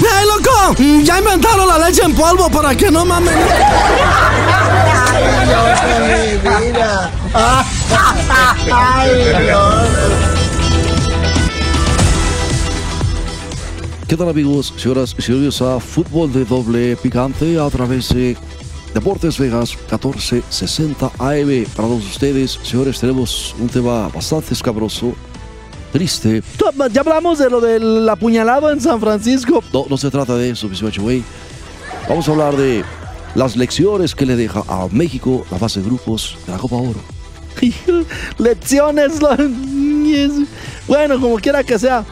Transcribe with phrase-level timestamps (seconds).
[0.00, 0.74] ¡Ey, loco!
[0.82, 3.34] Mm, Ya inventaron la leche en polvo para que no mamen.
[14.06, 18.36] ¿Qué tal amigos, señoras y señores a Fútbol de Doble Picante a través de
[18.94, 21.64] Deportes Vegas 1460 AM?
[21.76, 25.14] Para todos ustedes, señores, tenemos un tema bastante escabroso,
[25.98, 26.42] triste.
[26.92, 29.64] Ya hablamos de lo del apuñalado en San Francisco.
[29.72, 30.68] No, no se trata de eso,
[31.00, 31.24] Way.
[32.08, 32.84] Vamos a hablar de
[33.34, 37.00] las lecciones que le deja a México la fase de grupos de la Copa Oro.
[38.38, 39.18] Lecciones.
[40.86, 42.02] Bueno, como quiera que sea.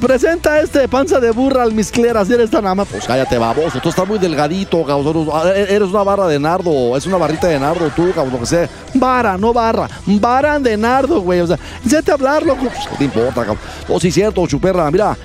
[0.00, 2.30] Presenta este panza de burra al miscleras.
[2.30, 2.84] Eres tan ama.
[2.86, 3.80] Pues cállate, baboso.
[3.82, 5.28] Tú estás muy delgadito, cabrón.
[5.54, 6.96] Eres una barra de nardo.
[6.96, 8.68] Es una barrita de nardo tú, cabrón, lo que sea.
[8.94, 9.88] Vara, no barra.
[10.06, 11.40] Vara de nardo, güey.
[11.40, 12.62] O sea, a hablar, loco.
[12.62, 13.58] Pues, ¿Qué te importa, cabrón?
[13.88, 14.90] Oh, sí, cierto, chuperra.
[14.90, 15.16] Mira,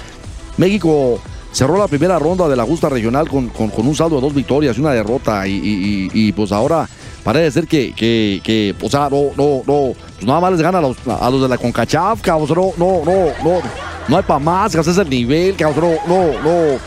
[0.58, 1.20] México
[1.54, 4.34] cerró la primera ronda de la justa regional con, con- con un saldo de dos
[4.36, 5.48] victorias y una derrota.
[5.48, 6.88] Y, y- y- y, pues ahora
[7.24, 9.94] parece ser que, que, que, o sea, no, no, no.
[10.16, 12.72] Pues nada más les gana a los, a los de la CONCACHAF, cabrón.
[12.78, 13.89] No, no, no, no.
[14.10, 15.96] No hay para más, es el nivel, cabrón.
[16.08, 16.80] No, no, no.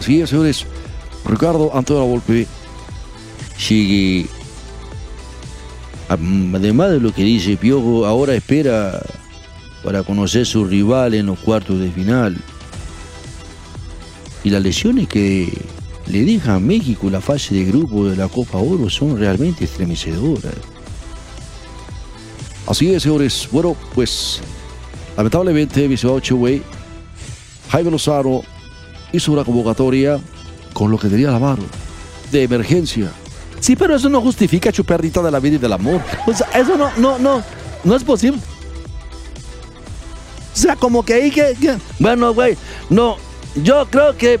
[0.00, 0.66] Sí, señores.
[1.24, 2.46] Ricardo Antonio Volpe
[3.58, 4.26] sigue.
[6.08, 9.00] Además de lo que dice Piojo, ahora espera
[9.84, 12.36] para conocer su rival en los cuartos de final.
[14.44, 15.52] Y las lesiones que
[16.06, 20.54] le deja a México la fase de grupo de la Copa Oro son realmente estremecedoras.
[22.66, 23.48] Así es, señores.
[23.50, 24.40] Bueno, pues
[25.16, 26.62] lamentablemente, Vicente Cheway,
[27.70, 28.42] Jaime Lozano
[29.12, 30.18] hizo una convocatoria
[30.72, 31.62] con lo que tenía a la mano,
[32.30, 33.10] de emergencia.
[33.60, 36.00] Sí, pero eso no justifica chuperrita de la vida y del amor.
[36.26, 37.42] O sea, eso no, no, no.
[37.84, 38.38] No es posible.
[40.54, 41.54] O sea, como que ahí que.
[41.60, 42.56] que- Bueno, güey,
[42.90, 43.16] no.
[43.56, 44.38] Yo creo que,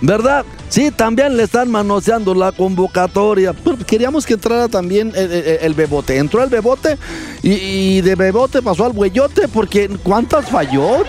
[0.00, 0.44] ¿verdad?
[0.74, 3.52] Sí, también le están manoseando la convocatoria.
[3.52, 6.16] Pero queríamos que entrara también el, el- el bebote.
[6.18, 6.98] Entró el bebote
[7.44, 11.04] y, y de bebote pasó al güeyote porque ¿cuántas falló?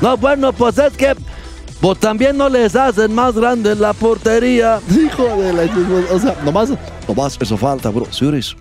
[0.00, 1.12] No, bueno, pues es que
[1.80, 4.78] pues también no les hacen más grande la portería.
[4.88, 5.62] Hijo de la...
[6.12, 6.68] O sea, nomás...
[7.08, 8.06] Nomás eso falta, bro.
[8.12, 8.54] Señores,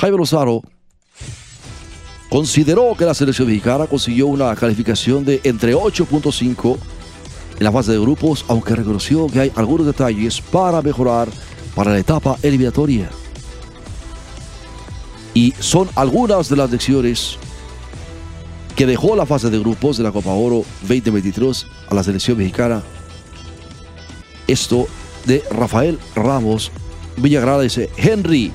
[0.00, 0.62] Jaime Lozano
[2.30, 6.78] consideró que la selección mexicana consiguió una calificación de entre 8.5
[7.58, 11.28] en la fase de grupos, aunque reconoció que hay algunos detalles para mejorar
[11.74, 13.10] para la etapa eliminatoria.
[15.34, 17.38] Y son algunas de las lecciones
[18.74, 22.82] que dejó la fase de grupos de la Copa Oro 2023 a la selección mexicana.
[24.46, 24.86] Esto
[25.26, 26.70] de Rafael Ramos
[27.16, 28.52] Villagrada dice, Henry,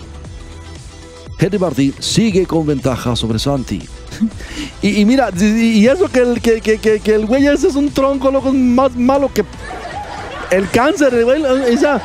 [1.38, 3.82] Henry Martín sigue con ventaja sobre Santi.
[4.82, 8.30] Y, mira, y, eso que el, que, que, que, el güey ese es un tronco,
[8.32, 9.46] loco, más malo que
[10.52, 11.42] el cáncer, el güey.
[11.44, 12.02] o sea,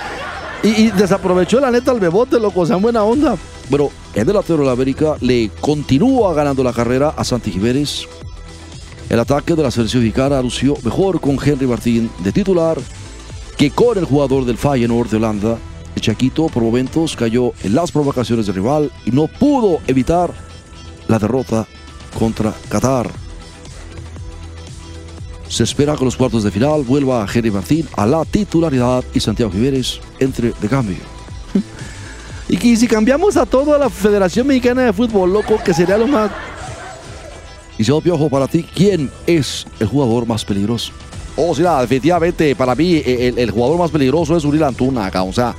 [0.63, 3.37] y, y desaprovechó la neta al bebote, loco, o sea, en buena onda.
[3.69, 8.07] Bueno, el delantero de la América le continúa ganando la carrera a Santi Jiménez.
[9.11, 12.79] El ataque de la selección mexicana lució mejor con Henry Martín de titular
[13.57, 15.59] que con el jugador del Feyenoord de Holanda.
[15.95, 20.33] El Chaquito por momentos cayó en las provocaciones del rival y no pudo evitar
[21.09, 21.67] la derrota
[22.17, 23.11] contra Qatar.
[25.49, 29.51] Se espera que los cuartos de final vuelva Henry Martín a la titularidad y Santiago
[29.51, 30.99] Jiménez entre de cambio.
[32.51, 36.07] Y si cambiamos a todo a la Federación Mexicana de Fútbol, loco, que sería lo
[36.07, 36.31] más.
[37.77, 40.93] Y señor Piojo, para ti, ¿quién es el jugador más peligroso?
[41.37, 45.25] Oh, sí, nada, definitivamente, para mí, el, el jugador más peligroso es Uriel Antuna, acá.
[45.25, 45.55] O sea,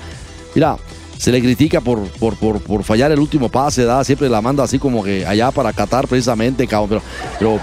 [0.55, 0.77] mira,
[1.19, 4.63] se le critica por, por, por, por fallar el último pase, da siempre la manda
[4.63, 6.65] así como que allá para Qatar, precisamente.
[6.65, 6.87] Pero,
[7.37, 7.59] pero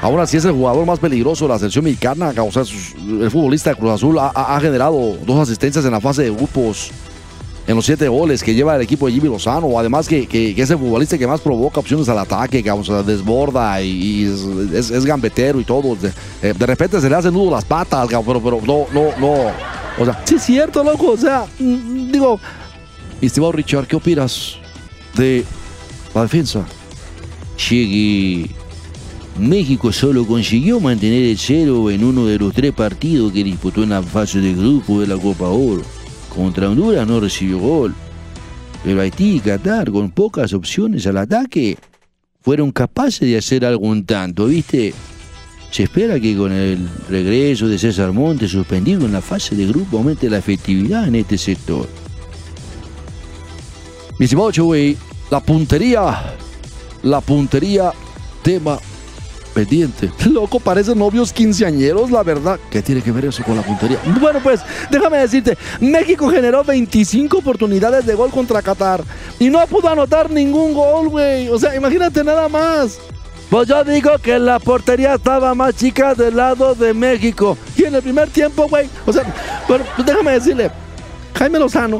[0.00, 3.92] aún así es el jugador más peligroso de la selección mexicana, el futbolista de Cruz
[3.92, 6.90] Azul ha, generado dos asistencias en la fase de grupos.
[7.66, 10.62] En los siete goles que lleva el equipo de Jimmy Lozano, además que, que- que
[10.62, 12.70] es el futbolista que más provoca opciones al ataque, que
[13.06, 14.24] desborda y,
[14.74, 15.94] es, gambetero y todo.
[15.96, 16.10] De,
[16.42, 19.34] eh, de repente se le hacen nudo las patas, pero, pero no, no, no.
[19.98, 22.38] O sea, Sí, es cierto, loco, o sea, mm, digo,
[23.26, 24.56] estimado Richard, ¿qué opinas
[25.16, 25.44] de
[26.14, 26.66] la defensa?
[27.70, 28.50] Llegue.
[29.38, 33.90] México solo consiguió mantener el cero en uno de los tres partidos que disputó en
[33.90, 35.82] la fase de grupo de la Copa Oro.
[36.34, 37.94] Contra Honduras no recibió gol.
[38.84, 41.78] Pero Haití y Qatar, con pocas opciones al ataque,
[42.42, 44.92] fueron capaces de hacer algún tanto, ¿viste?
[45.70, 49.98] Se espera que con el regreso de César Montes suspendido en la fase de grupo
[49.98, 51.88] aumente la efectividad en este sector.
[54.18, 54.96] Mi estimado Chewy,
[55.28, 56.36] la puntería,
[57.02, 57.92] la puntería,
[58.42, 58.78] tema
[59.52, 60.10] pendiente.
[60.30, 62.60] Loco, parecen novios quinceañeros, la verdad.
[62.70, 63.98] ¿Qué tiene que ver eso con la puntería?
[64.20, 69.02] Bueno, pues, déjame decirte, México generó 25 oportunidades de gol contra Qatar
[69.40, 71.48] y no pudo anotar ningún gol, güey.
[71.48, 72.98] O sea, imagínate nada más.
[73.50, 77.58] Pues yo digo que la portería estaba más chica del lado de México.
[77.76, 79.24] Y en el primer tiempo, güey, o sea,
[79.68, 80.70] bueno, pues déjame decirle,
[81.34, 81.98] Jaime Lozano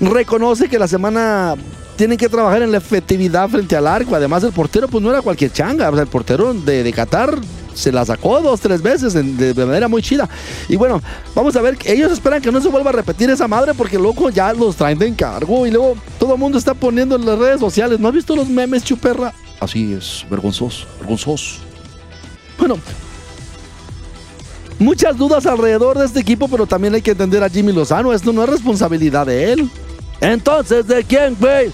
[0.00, 1.56] reconoce que la semana
[1.96, 4.14] tienen que trabajar en la efectividad frente al arco.
[4.14, 5.90] Además, el portero pues no era cualquier changa.
[5.90, 7.38] O sea, el portero de, Qatar
[7.74, 10.26] se la sacó dos, tres veces de, de, manera muy chida.
[10.66, 11.02] Y bueno,
[11.34, 14.30] vamos a ver, ellos esperan que no se vuelva a repetir esa madre porque loco
[14.30, 17.60] ya los traen de encargo y luego todo el mundo está poniendo en las redes
[17.60, 18.00] sociales.
[18.00, 19.34] ¿No has visto los memes, chuperra?
[19.60, 21.56] Así es, vergonzoso, vergonzoso.
[22.58, 22.78] Bueno,
[24.78, 28.14] muchas dudas alrededor de este equipo, pero también hay que entender a Jimmy Lozano.
[28.14, 29.70] Esto no es responsabilidad de él.
[30.20, 31.72] Entonces, ¿de quién, güey?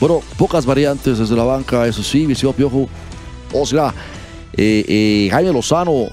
[0.00, 2.88] Bueno, pocas variantes desde la banca, eso sí, Viseo Piojo.
[3.52, 3.92] O sea,
[4.52, 6.08] eh, eh, Jaime Lozano,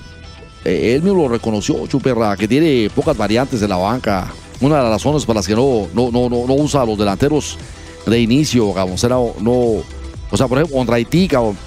[0.64, 4.34] eh, él mismo lo reconoció, Chuperra, que tiene pocas variantes de la banca.
[4.62, 7.58] Una de las razones para las que no, no, no, no, usa a los delanteros
[8.06, 9.04] de inicio, digamos,
[9.42, 9.84] no,
[10.32, 11.58] o sea, por ejemplo, contra Haití, cabrón,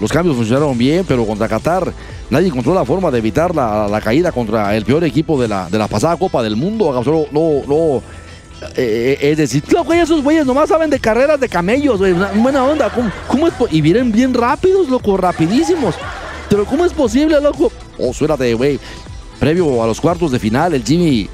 [0.00, 1.92] los cambios funcionaron bien, pero contra Qatar
[2.30, 5.68] nadie encontró la forma de evitar la, la caída contra el peor equipo de la,
[5.70, 6.92] de la pasada Copa del Mundo.
[6.92, 8.02] No, no, no
[8.76, 12.12] eh, es decir, loco, esos güeyes nomás saben de carreras de camellos, güey.
[12.12, 12.90] Buena onda.
[12.90, 15.94] ¿Cómo, cómo es y vienen bien rápidos, loco, rapidísimos.
[16.48, 17.72] Pero ¿cómo es posible, loco?
[17.98, 18.78] Oh, suérate, güey.
[19.38, 21.28] Previo a los cuartos de final, el Jimmy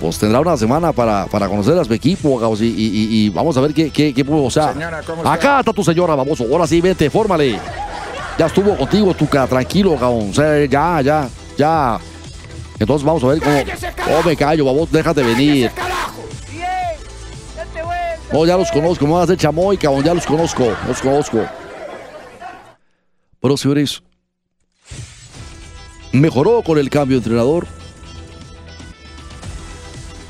[0.00, 3.60] pues tendrá una semana para, para conocer a su equipo, y, y, y, vamos a
[3.60, 7.10] ver qué, qué, qué o sea, señora, acá está tu señora, vamos, ahora sí, vete,
[7.10, 7.58] fórmale.
[8.38, 10.30] Ya estuvo contigo, Tuca, tranquilo, cabrón.
[10.30, 11.98] O sea, ya, ya, ya.
[12.78, 13.56] Entonces vamos a ver cómo.
[14.16, 15.72] Oh, me callo, vamos, déjate venir.
[18.30, 21.46] Oh, ya los conozco, a hacer chamoy, cabrón, ya los conozco, los conozco.
[23.40, 24.02] Pero señores,
[26.12, 27.66] mejoró con el cambio de entrenador.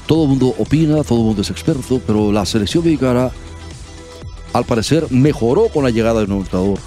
[0.06, 3.32] Todo el mundo opina, todo el mundo es experto, pero la selección mexicana,
[4.52, 6.78] al parecer, mejoró con la llegada del nuevo entrenador.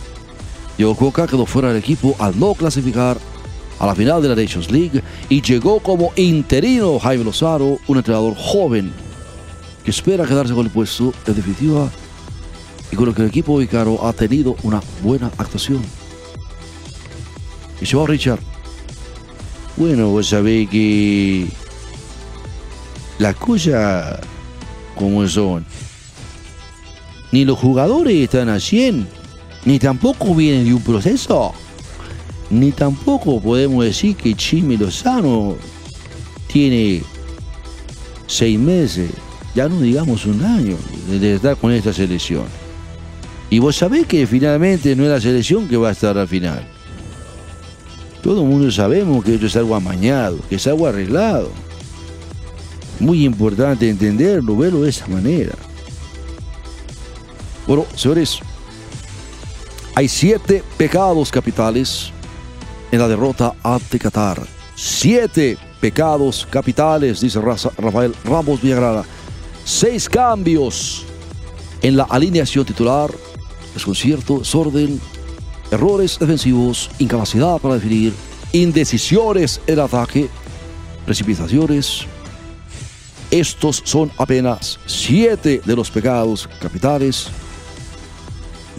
[0.77, 3.17] Diego Coca quedó fuera del equipo al no clasificar
[3.79, 8.33] a la final de la Nations League y llegó como interino Jaime Lozano, un entrenador
[8.37, 8.93] joven
[9.83, 11.89] que espera quedarse con el puesto en definitiva
[12.91, 15.81] y con lo que el equipo Icaro ha tenido una buena actuación.
[17.79, 18.39] Y se va Richard.
[19.77, 21.47] Bueno, vos sabés que
[23.17, 24.19] las cosas
[24.95, 25.65] como son.
[27.31, 29.07] Ni los jugadores están a 100,
[29.65, 31.53] ni tampoco vienen de un proceso,
[32.49, 35.55] ni tampoco podemos decir que Chimi Lozano
[36.47, 37.01] tiene
[38.27, 39.11] seis meses
[39.53, 40.77] ya no digamos un año
[41.07, 42.45] de estar con esta selección.
[43.49, 46.65] Y vos sabés que finalmente no es la selección que va a estar al final.
[48.21, 51.49] Todo el mundo sabemos que esto es algo amañado, que es algo arreglado.
[52.99, 55.53] Muy importante entenderlo, verlo de esa manera.
[57.67, 58.39] Bueno, señores,
[59.95, 62.11] hay siete pecados capitales
[62.91, 64.41] en la derrota ante Qatar.
[64.75, 69.03] Siete pecados capitales, dice Rafael Ramos Villagrana.
[69.63, 71.05] Seis cambios
[71.81, 73.11] en la alineación titular.
[73.73, 74.99] Desconcierto, desorden,
[75.71, 78.13] errores defensivos, incapacidad para definir,
[78.51, 80.29] indecisiones en ataque,
[81.05, 82.01] precipitaciones.
[83.29, 87.27] Estos son apenas siete de los pecados capitales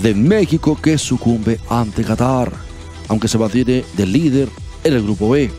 [0.03, 2.53] de México que sucumbe ante Qatar,
[3.09, 4.49] aunque se mantiene del líder
[4.85, 5.51] en el grupo B.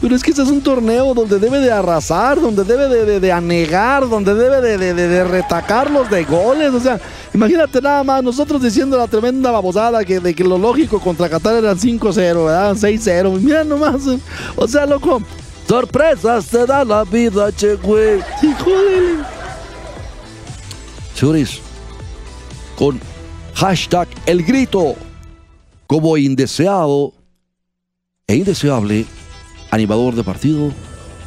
[0.00, 3.32] Pero es que este es un torneo donde debe de arrasar, donde debe de, de,
[3.32, 6.74] anegar, donde debe de, de, retacarlos de goles.
[6.74, 7.00] O sea,
[7.32, 11.56] imagínate nada más, nosotros diciendo la tremenda babosada que, de que lo lógico contra Qatar
[11.56, 12.74] eran 5-0, ¿verdad?
[12.74, 13.40] 6-0.
[13.40, 14.02] Mira nomás.
[14.54, 15.22] O sea, loco,
[15.66, 18.20] sorpresas te da la vida, che, güey.
[18.42, 19.24] Híjole.
[21.14, 21.60] Señores,
[22.76, 23.00] con
[23.54, 24.94] hashtag el grito
[25.86, 27.14] como indeseado
[28.26, 29.06] e indeseable
[29.76, 30.72] animador de partido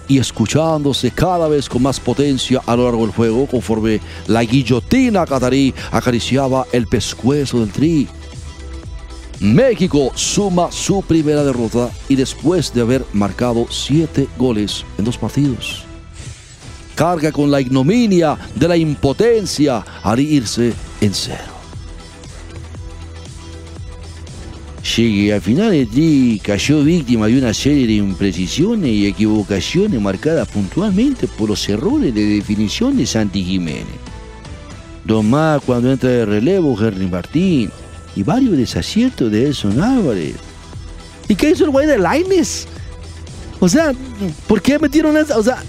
[0.08, 5.26] y escuchándose cada vez con más potencia a lo largo del juego conforme la guillotina
[5.26, 8.08] catarí acariciaba el pescuezo del tri.
[9.40, 15.86] México suma su primera derrota y después de haber marcado siete goles en dos partidos.
[16.96, 21.59] carga con la ignominia de la impotencia al irse en cero.
[24.96, 31.28] Llegue a finales de cayó víctima de una serie de imprecisiones y equivocaciones marcadas puntualmente
[31.28, 33.86] por los errores de definición de Santi Jiménez.
[35.06, 37.70] Dos más cuando entra de relevo Henry Martín
[38.16, 40.36] y varios desaciertos de Edson Álvarez.
[41.28, 42.68] ¿Y qué hizo el güey de Laines?
[43.60, 43.94] O sea,
[44.48, 45.38] ¿por qué metieron esa?
[45.38, 45.64] O sea,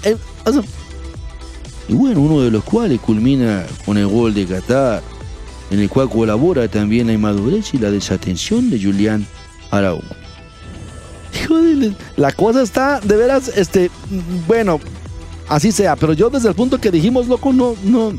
[1.88, 5.02] Y bueno, uno de los cuales culmina con el gol de Qatar,
[5.70, 9.26] en el cual colabora también la inmadurez y la desatención de Julián
[9.70, 10.14] Araújo.
[12.16, 13.90] la cosa está de veras, este,
[14.46, 14.80] bueno,
[15.48, 18.12] así sea, pero yo desde el punto que dijimos, loco, no, no,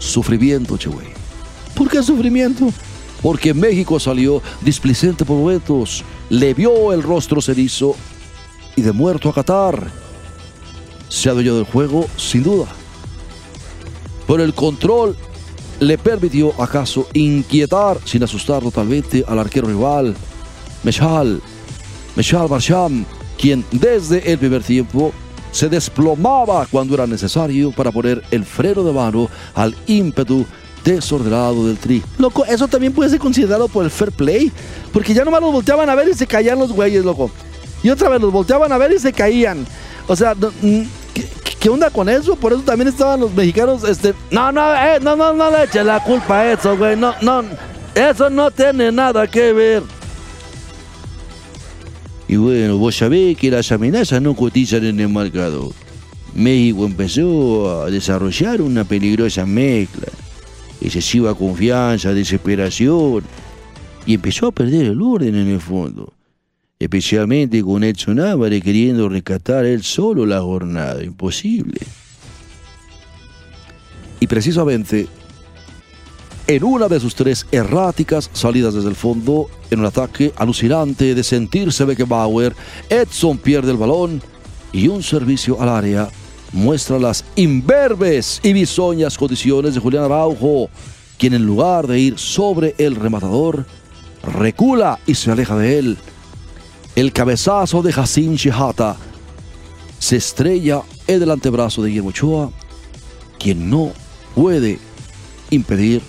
[0.00, 1.06] Sufrimiento, che, güey.
[1.74, 2.72] ¿por qué sufrimiento?
[3.22, 7.94] Porque México salió displicente por momentos, le vio el rostro cerizo
[8.76, 9.90] y de muerto a Qatar.
[11.08, 12.66] Se adueñó del juego, sin duda.
[14.26, 15.16] Pero el control
[15.80, 20.14] le permitió acaso inquietar, sin asustar totalmente al arquero rival,
[20.84, 21.40] Mechal,
[22.14, 23.04] Mechal Barsham,
[23.38, 25.12] quien desde el primer tiempo
[25.50, 30.46] se desplomaba cuando era necesario para poner el freno de mano al ímpetu
[30.84, 32.02] desordenado del tri.
[32.18, 34.52] Loco, eso también puede ser considerado por el fair play,
[34.92, 37.30] porque ya nomás los volteaban a ver y se caían los güeyes, loco.
[37.82, 39.66] Y otra vez los volteaban a ver y se caían.
[40.06, 40.99] O sea, no, mm, ¿qué,
[41.60, 42.34] qué onda con eso?
[42.34, 44.14] Por eso también estaban los mexicanos, este...
[44.30, 46.96] No, no, eh, no, no, no le eche la culpa a eso, güey.
[46.96, 47.44] No, no,
[47.94, 49.82] eso no tiene nada que ver.
[52.26, 55.72] Y bueno, vos sabés que las amenazas no cotizan en el marcador.
[56.34, 60.08] México empezó a desarrollar una peligrosa mezcla.
[60.80, 63.22] Excesiva confianza, desesperación.
[64.06, 66.12] Y empezó a perder el orden en el fondo.
[66.80, 71.04] Especialmente con Edson Álvarez queriendo rescatar él solo la jornada.
[71.04, 71.78] Imposible.
[74.18, 75.06] Y precisamente
[76.48, 81.22] en una de sus tres erráticas salidas desde el fondo, en un ataque alucinante de
[81.22, 82.56] sentirse Beckenbauer,
[82.88, 84.20] Edson pierde el balón
[84.72, 86.08] y un servicio al área
[86.52, 90.68] muestra las imberbes y bisoñas condiciones de Julián Araujo,
[91.18, 93.66] quien en lugar de ir sobre el rematador,
[94.22, 95.98] recula y se aleja de él.
[96.96, 98.96] El cabezazo de Hassan Shihata
[99.98, 102.50] se estrella en el antebrazo de Guillermo Ochoa,
[103.38, 103.92] quien no
[104.34, 104.78] puede
[105.50, 106.02] impedir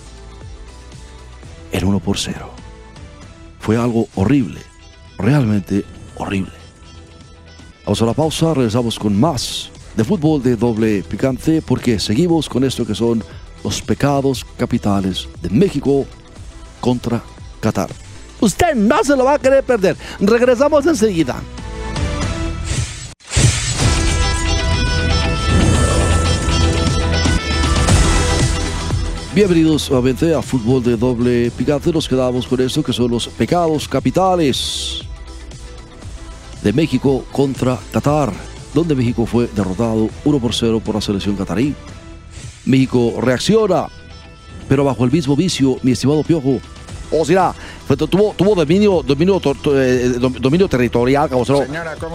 [1.72, 2.50] el 1 por 0.
[3.60, 4.60] Fue algo horrible,
[5.18, 5.86] realmente
[6.16, 6.54] horrible.
[7.86, 12.64] Vamos a la pausa, regresamos con más de fútbol de doble picante porque seguimos con
[12.64, 13.24] esto que son
[13.64, 16.06] los pecados capitales de México
[16.80, 17.22] contra
[17.60, 17.90] Qatar.
[18.42, 19.96] Usted no se lo va a querer perder.
[20.20, 21.42] Regresamos enseguida.
[29.36, 31.94] Bienvenidos nuevamente a Fútbol de Doble Picante.
[31.94, 35.02] Nos quedamos con esto que son los pecados capitales
[36.64, 38.34] de México contra Qatar,
[38.74, 41.76] donde México fue derrotado 1 por 0 por la selección catarí.
[42.66, 43.88] México reacciona,
[44.68, 46.60] pero bajo el mismo vicio, mi estimado Piojo.
[47.12, 47.54] O sea,
[48.10, 51.60] tuvo, tuvo dominio, dominio, eh, dom- dominio territorial, cabocero.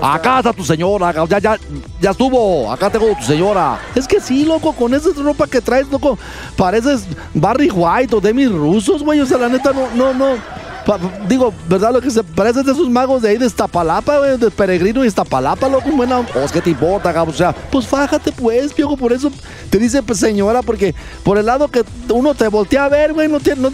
[0.02, 1.58] Acá está tu señora, ya, ya,
[2.00, 2.70] ya estuvo.
[2.72, 3.78] Acá tengo tu señora.
[3.94, 6.18] Es que sí, loco, con esa ropa que traes, loco,
[6.56, 9.20] pareces Barry White o Demi Rusos, güey.
[9.20, 10.66] O sea, la neta, no, no, no.
[10.86, 11.92] Pa- digo, ¿verdad?
[11.92, 15.08] Lo que se parece de esos magos de ahí de Iztapalapa, güey, de Peregrino y
[15.08, 16.22] Iztapalapa, loco, buena.
[16.32, 17.34] Pues, ¿qué te importa, cabrón?
[17.34, 19.30] O sea, Pues fájate, pues, piojo, por eso
[19.68, 23.28] te dice, pues, señora, porque por el lado que uno te voltea a ver, güey,
[23.28, 23.62] no tiene.
[23.62, 23.72] no-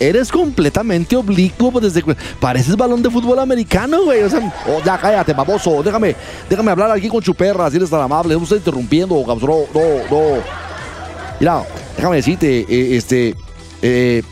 [0.00, 2.02] eres completamente oblicuo, desde
[2.40, 4.22] pareces balón de fútbol americano, güey.
[4.22, 5.82] O sea, Oh, ya cállate, baboso.
[5.82, 6.14] Déjame,
[6.48, 8.34] déjame hablar aquí con Chuperra, si eres tan amable.
[8.34, 9.24] No estoy interrumpiendo.
[9.26, 9.60] No, no,
[10.10, 10.42] no.
[11.40, 11.62] Mira,
[11.96, 13.34] déjame decirte, eh, este.
[13.82, 14.22] eh,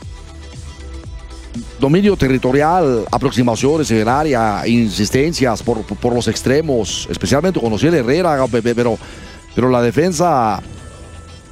[1.78, 8.62] dominio territorial, aproximaciones en área, insistencias por, por- los extremos, especialmente con Ociel Herrera, pe-
[8.62, 8.98] pe- pero,
[9.54, 10.60] pero la defensa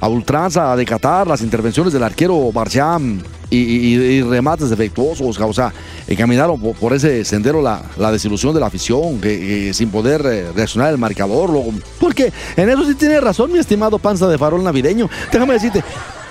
[0.03, 5.71] a ultranza de Qatar, las intervenciones del arquero Barsham y, remates defectuosos, o sea,
[6.09, 10.97] encaminaron por, ese sendero la, desilusión de la afición, que, sin poder eh, reaccionar el
[10.97, 11.51] marcador,
[12.01, 15.09] Porque en eso sí tiene razón, mi estimado panza de farol navideño.
[15.31, 15.81] Déjame decirte,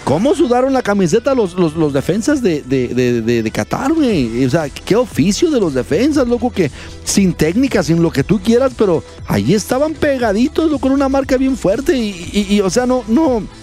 [0.04, 4.44] ¿cómo sudaron la camiseta los, los, defensas de, de, de, Qatar, güey?
[4.44, 6.70] O sea, qué oficio de los defensas, loco, que
[7.04, 11.38] sin técnica, sin lo que tú quieras, pero ahí estaban pegaditos, loco, con una marca
[11.38, 13.61] bien fuerte y- y, o sea, no, no.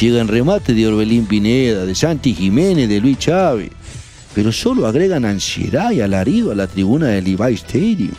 [0.00, 3.70] Llega en remate de Orbelín Pineda, de Santi Jiménez, de Luis Chávez.
[4.34, 8.14] Pero solo agregan ansiedad y alarido a la tribuna del Levi Stadium.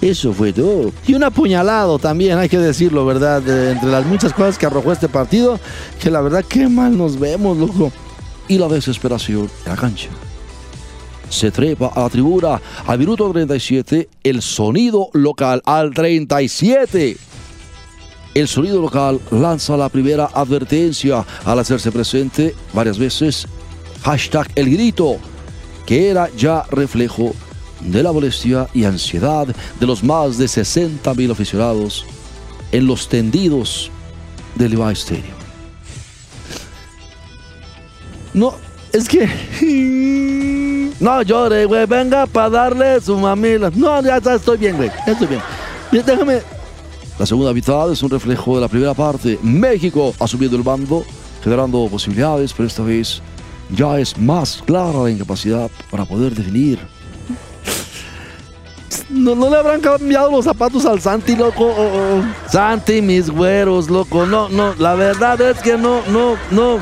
[0.00, 0.92] Eso fue todo.
[1.06, 3.42] Y un apuñalado también, hay que decirlo, ¿verdad?
[3.42, 5.58] De- entre las muchas cosas que arrojó este partido,
[6.02, 7.92] que la verdad qué mal nos vemos, loco.
[8.48, 10.08] y la desesperación en la cancha.
[11.28, 17.16] Se trepa a la tribuna al minuto 37, el sonido local al 37.
[18.36, 23.46] El sonido local lanza la primera advertencia al hacerse presente varias veces.
[24.02, 25.16] Hashtag el grito,
[25.86, 27.34] que era ya reflejo
[27.80, 29.46] de la molestia y ansiedad
[29.80, 32.04] de los más de 60 mil aficionados
[32.72, 33.90] en los tendidos
[34.54, 35.24] del Levi Stadium.
[38.34, 38.54] No,
[38.92, 39.26] es que.
[41.00, 41.86] No llore, güey.
[41.86, 43.70] Venga para darle su mamila.
[43.74, 44.90] No, ya está, estoy bien, güey.
[45.06, 45.42] ya Estoy bien.
[45.90, 46.55] Déjame.
[47.18, 49.38] La segunda mitad es un reflejo de la primera parte.
[49.42, 51.04] México asumiendo el mando,
[51.42, 53.22] generando posibilidades, pero esta vez
[53.70, 56.78] ya es más clara la incapacidad para poder definir.
[59.08, 61.64] No, no le habrán cambiado los zapatos al Santi, loco.
[61.64, 62.24] Oh, oh.
[62.50, 64.26] Santi, mis güeros, loco.
[64.26, 64.74] No, no.
[64.74, 66.78] La verdad es que no, no, no.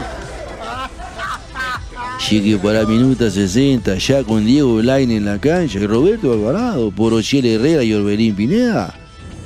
[2.29, 7.13] Llegue para minuto 60, ya con Diego Laine en la cancha y Roberto Alvarado, por
[7.13, 8.95] Ochiel Herrera y Orbelín Pineda.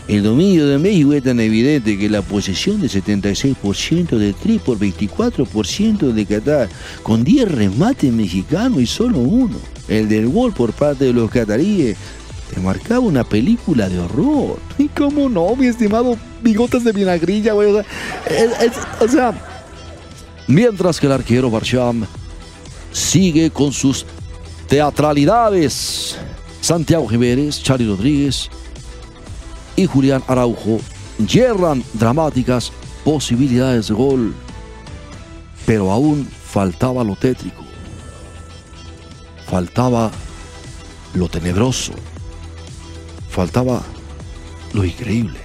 [0.09, 4.79] El dominio de México es tan evidente que la posesión de 76% de Tri por
[4.79, 6.69] 24% de Qatar,
[7.03, 11.99] con 10 remates mexicanos y solo uno, el del gol por parte de los cataríes,
[12.55, 14.59] te marcaba una película de horror.
[14.79, 17.71] ¿Y cómo no, mi estimado bigotes de vinagrilla, güey?
[17.71, 17.85] O sea,
[18.31, 19.35] es- es- o sea,
[20.47, 22.07] Mientras que el arquero Barsham
[22.91, 24.07] sigue con sus
[24.67, 26.17] teatralidades.
[26.63, 28.49] Santiago Jiménez, Charlie Rodríguez
[29.79, 30.81] y Julián Araujo
[31.25, 32.73] yerran dramáticas
[33.05, 34.35] posibilidades de gol.
[35.65, 37.63] Pero aún faltaba lo tétrico.
[39.47, 40.11] Faltaba
[41.15, 41.93] lo tenebroso.
[43.31, 43.81] Faltaba
[44.73, 45.39] lo increíble.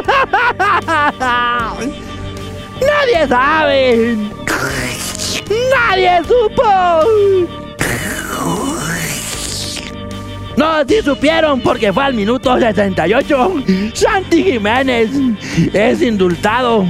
[2.80, 4.39] nadie sabe.
[5.70, 6.62] Nadie supo.
[10.56, 13.54] No, sí supieron porque fue al minuto 68.
[13.94, 15.10] Santi Jiménez
[15.72, 16.84] es indultado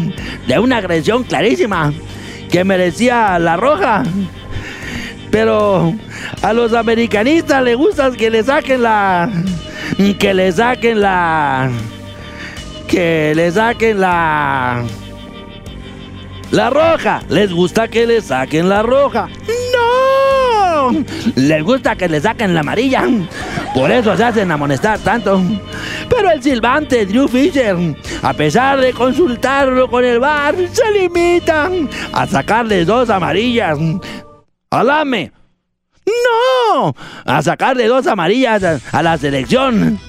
[0.47, 1.93] de una agresión clarísima
[2.51, 4.03] que merecía la roja.
[5.31, 5.95] Pero
[6.43, 9.31] a los americanistas les gusta que le saquen la...
[10.19, 11.71] Que le saquen la...
[12.89, 14.85] Que le saquen la...
[16.51, 17.23] La roja.
[17.29, 19.29] Les gusta que le saquen la roja.
[19.73, 21.05] ¡No!
[21.37, 23.05] Les gusta que le saquen la amarilla.
[23.73, 25.41] Por eso se hacen amonestar tanto.
[26.09, 27.77] Pero el silbante Drew Fisher,
[28.23, 33.79] a pesar de consultarlo con el bar, se limitan a sacarle dos amarillas.
[34.71, 35.33] ¡Alame!
[36.05, 36.95] ¡No!
[37.25, 40.01] A sacarle dos amarillas a la selección.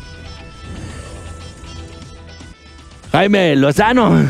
[3.12, 4.28] Jaime Lozano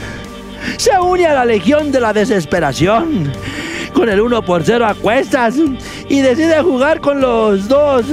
[0.78, 3.32] se une a la legión de la desesperación.
[3.94, 5.56] Con el 1 por 0 a cuestas.
[6.10, 8.06] Y decide jugar con los dos.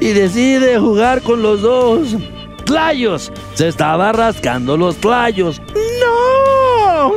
[0.00, 2.16] Y decide jugar con los dos.
[2.64, 3.30] Tlayos.
[3.54, 5.60] Se estaba rascando los tlayos.
[6.00, 7.12] ¡No!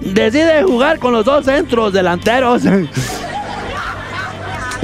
[0.00, 2.62] Decide jugar con los dos centros delanteros.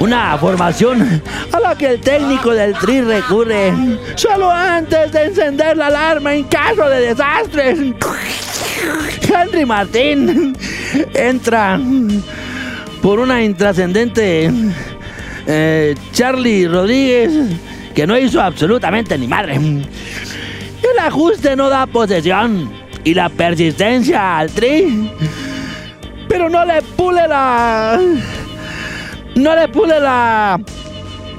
[0.02, 3.72] Una formación a la que el técnico del Tri recurre
[4.16, 7.78] solo antes de encender la alarma en caso de desastres.
[9.32, 10.56] Henry Martín
[11.14, 11.80] entra
[13.00, 14.50] por una intrascendente
[15.46, 17.30] eh, Charlie Rodríguez
[17.94, 19.54] que no hizo absolutamente ni madre.
[19.54, 22.68] El ajuste no da posesión
[23.04, 25.12] y la persistencia al Tri,
[26.28, 28.00] pero no le pule la
[29.34, 30.60] no le pule la.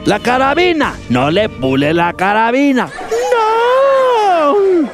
[0.06, 0.94] La carabina.
[1.10, 2.90] No le pule la carabina.
[3.32, 4.90] ¡No!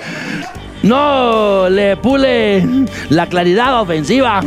[0.83, 2.65] No le pule
[3.09, 4.41] la claridad ofensiva.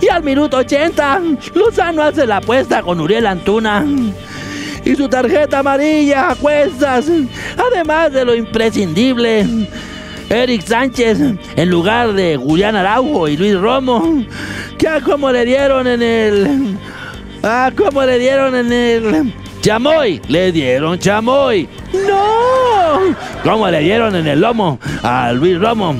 [0.00, 1.20] Y al minuto 80,
[1.54, 3.84] Lozano hace la apuesta con Uriel Antuna.
[4.84, 7.10] Y su tarjeta amarilla a cuestas.
[7.58, 9.46] Además de lo imprescindible.
[10.30, 11.18] Eric Sánchez
[11.56, 14.24] en lugar de Julián Araujo y Luis Romo.
[14.78, 16.78] Que como le dieron en el.
[17.42, 20.20] Ah, ¿cómo le dieron en el chamoy?
[20.28, 21.68] Le dieron chamoy.
[21.92, 23.14] ¡No!
[23.42, 25.96] ¿Cómo le dieron en el lomo a Luis Romo?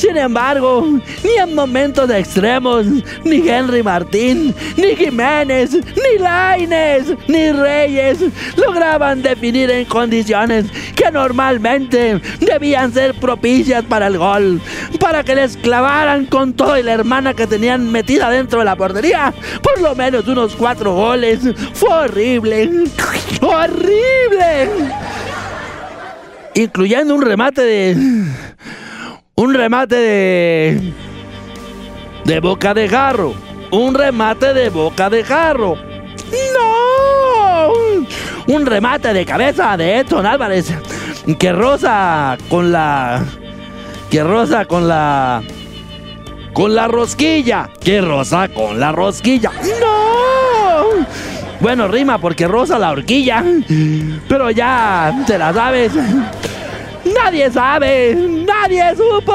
[0.00, 0.82] Sin embargo,
[1.22, 2.86] ni en momentos de extremos,
[3.22, 8.16] ni Henry Martín, ni Jiménez, ni Laines, ni Reyes
[8.56, 10.64] lograban definir en condiciones
[10.96, 14.62] que normalmente debían ser propicias para el gol,
[14.98, 19.34] para que les clavaran con toda la hermana que tenían metida dentro de la portería
[19.62, 21.40] por lo menos unos cuatro goles.
[21.74, 22.70] Fue horrible,
[23.42, 24.70] horrible,
[26.54, 27.96] incluyendo un remate de
[29.40, 30.92] un remate de.
[32.26, 33.32] de boca de jarro.
[33.70, 35.76] Un remate de boca de jarro.
[36.54, 37.72] ¡No!
[38.46, 40.74] Un remate de cabeza de Edson Álvarez.
[41.38, 43.24] Que rosa con la.
[44.10, 45.42] Que rosa con la.
[46.52, 47.70] Con la rosquilla.
[47.80, 49.52] Que rosa con la rosquilla.
[49.80, 51.06] ¡No!
[51.60, 53.42] Bueno, rima porque rosa la horquilla.
[54.28, 55.92] Pero ya te la sabes.
[57.04, 58.14] Nadie sabe,
[58.46, 59.34] nadie supo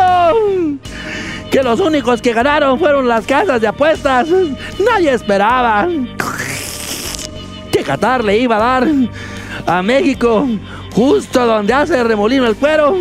[1.56, 4.28] que los únicos que ganaron fueron las casas de apuestas.
[4.78, 5.88] Nadie esperaba
[7.71, 8.88] que Qatar le iba a dar
[9.65, 10.47] a México
[10.93, 12.95] justo donde hace remolino el cuero.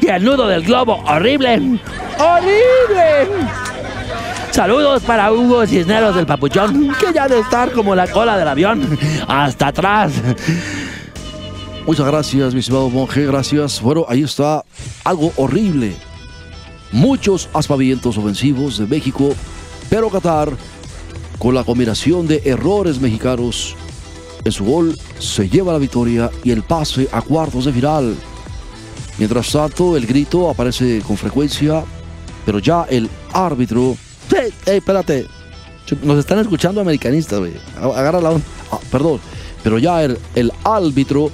[0.00, 1.80] Y el nudo del globo, horrible,
[2.18, 3.46] horrible.
[4.50, 8.98] Saludos para Hugo Cisneros del Papuchón, que ya de estar como la cola del avión,
[9.28, 10.12] hasta atrás.
[11.88, 13.80] Muchas gracias, mi estimado monje, gracias.
[13.80, 14.62] Bueno, ahí está
[15.04, 15.96] algo horrible.
[16.92, 19.30] Muchos aspavientos ofensivos de México,
[19.88, 20.52] pero Qatar,
[21.38, 23.74] con la combinación de errores mexicanos
[24.44, 28.14] en su gol, se lleva la victoria y el pase a cuartos de final.
[29.16, 31.82] Mientras tanto, el grito aparece con frecuencia,
[32.44, 33.96] pero ya el árbitro.
[34.30, 35.26] ¡Ey, ey, espérate!
[36.02, 37.54] Nos están escuchando americanistas, güey.
[37.80, 38.46] Agarra la onda.
[38.70, 39.20] Ah, perdón,
[39.62, 41.32] pero ya el árbitro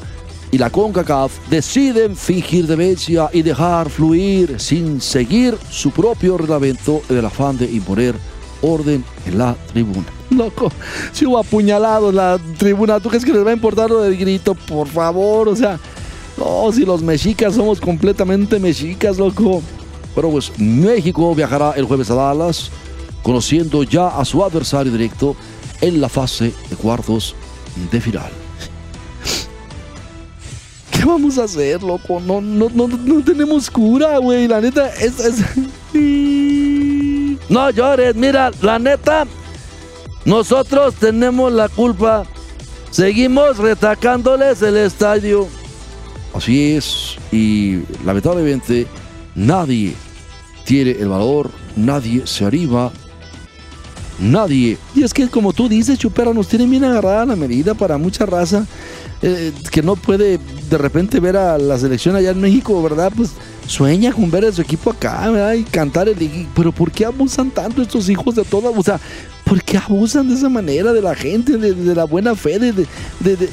[0.55, 7.25] y la CONCACAF deciden fingir demencia y dejar fluir sin seguir su propio reglamento del
[7.25, 8.14] afán de imponer
[8.62, 10.07] orden en la tribuna.
[10.31, 10.71] Loco,
[11.12, 14.17] si hubo apuñalado en la tribuna, ¿tú crees que les va a importar lo del
[14.17, 14.55] grito?
[14.55, 15.77] Por favor, o sea,
[16.37, 19.61] no, si los mexicas somos completamente mexicas, loco.
[20.14, 22.71] Pero pues México viajará el jueves a Dallas,
[23.25, 25.35] conociendo ya a su adversario directo
[25.81, 27.35] en la fase de cuartos
[27.90, 28.44] de final.
[31.05, 32.19] ¿Qué vamos a hacer, loco?
[32.19, 34.49] No, no, no, no tenemos cura, güey.
[34.49, 35.35] La neta, es, es...
[37.51, 39.27] No llores, mira, la neta,
[40.25, 42.25] nosotros tenemos la culpa.
[42.90, 45.47] Seguimos retacándoles el estadio.
[46.33, 48.87] Así es, y lamentablemente
[49.35, 49.93] nadie
[50.64, 52.90] tiene el valor, nadie se arriba,
[54.19, 54.79] nadie.
[54.95, 58.25] Y es que como tú dices, Chupera, nos tienen bien agarrada la medida para mucha
[58.25, 58.67] raza
[59.27, 60.38] eh, que no puede
[60.75, 63.13] de repente ver a la selección allá en México, ¿verdad?
[63.15, 63.31] Pues
[63.69, 65.53] sueña con ver a su equipo acá, ¿verdad?
[65.53, 66.49] Y cantar el...
[66.53, 68.71] Pero ¿por qué abusan tanto estos hijos de toda?
[68.71, 68.99] O sea,
[69.45, 72.73] ¿por qué abusan de esa manera de la gente, de, la buena fe, de...
[72.73, 72.87] de,
[73.21, 73.49] de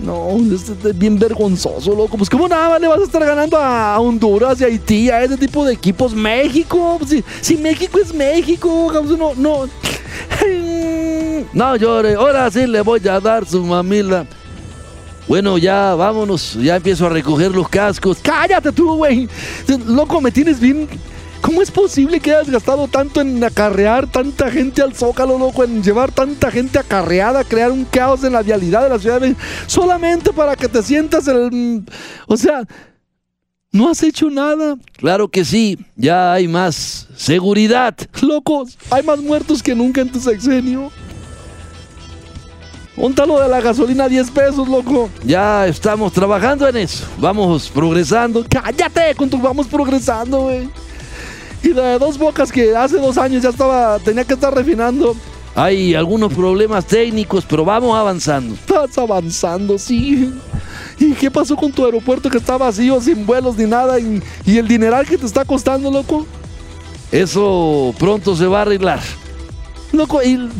[0.00, 2.16] no, es bien vergonzoso, loco.
[2.16, 5.36] Pues, ¿cómo nada le vas a estar ganando a Honduras y a Haití, a ese
[5.36, 6.12] tipo de equipos?
[6.12, 9.68] México, si, si México es México, no, no.
[11.52, 14.26] No llore, ahora sí le voy a dar su mamila.
[15.28, 18.18] Bueno, ya vámonos, ya empiezo a recoger los cascos.
[18.22, 19.28] Cállate tú, güey.
[19.86, 20.88] Loco, me tienes bien.
[21.40, 25.64] ¿Cómo es posible que hayas gastado tanto en acarrear tanta gente al zócalo, loco?
[25.64, 29.28] En llevar tanta gente acarreada, crear un caos en la vialidad de la ciudad de
[29.28, 31.84] México, solamente para que te sientas el.
[32.28, 32.62] O sea,
[33.72, 34.76] no has hecho nada.
[34.98, 37.96] Claro que sí, ya hay más seguridad.
[38.20, 40.92] Locos, hay más muertos que nunca en tu sexenio.
[42.96, 45.08] Un talo de la gasolina 10 pesos, loco.
[45.24, 47.06] Ya estamos trabajando en eso.
[47.18, 48.44] Vamos progresando.
[48.48, 50.68] Cállate con tu vamos progresando, güey.
[51.62, 55.16] Y de dos bocas que hace dos años ya estaba, tenía que estar refinando.
[55.54, 58.54] Hay algunos problemas técnicos, pero vamos avanzando.
[58.54, 60.30] Estás avanzando, sí.
[60.98, 63.98] ¿Y qué pasó con tu aeropuerto que está vacío, sin vuelos ni nada?
[64.00, 66.26] ¿Y, y el dineral que te está costando, loco?
[67.10, 69.00] Eso pronto se va a arreglar.
[69.92, 70.50] Loco, el,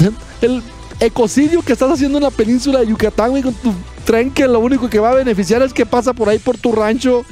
[0.43, 0.63] el
[1.07, 3.73] ecocidio que estás haciendo en la península de Yucatán, güey, con tu
[4.05, 6.73] tren que lo único que va a beneficiar es que pasa por ahí por tu
[6.73, 7.25] rancho.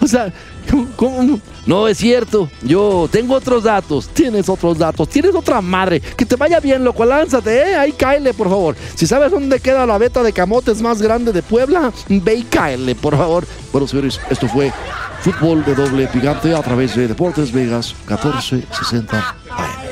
[0.00, 0.32] O sea,
[0.96, 1.40] ¿cómo?
[1.64, 2.50] No es cierto.
[2.62, 4.08] Yo tengo otros datos.
[4.08, 5.08] Tienes otros datos.
[5.08, 6.00] Tienes otra madre.
[6.00, 7.04] Que te vaya bien, loco.
[7.04, 7.74] Lánzate, ¿eh?
[7.76, 8.76] Ahí cáele, por favor.
[8.94, 12.94] Si sabes dónde queda la beta de camotes más grande de Puebla, ve y cáele,
[12.94, 13.46] por favor.
[13.72, 14.72] Bueno, señores, esto fue
[15.22, 19.85] Fútbol de Doble Picante a través de Deportes Vegas 1460